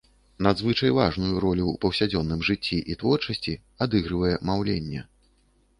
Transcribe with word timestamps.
Надзвычай 0.45 0.91
важную 0.99 1.35
ролю 1.43 1.65
ў 1.65 1.75
паўсядзённым 1.85 2.41
жыцці 2.49 2.77
і 2.93 2.99
творчасці 3.03 3.53
адыгрывае 3.87 4.35
маўленне. 4.51 5.07